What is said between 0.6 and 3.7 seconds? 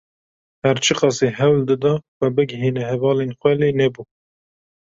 Her çi qasî hewl dida xwe bigihîne hevalên xwe lê